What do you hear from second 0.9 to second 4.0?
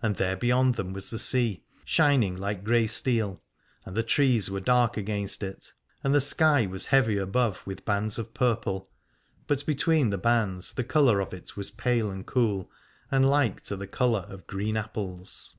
was the sea, shining like grey steel, and